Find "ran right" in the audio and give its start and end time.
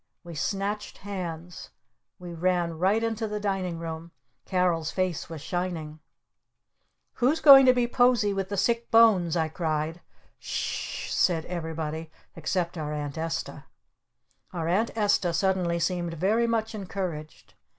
2.33-3.03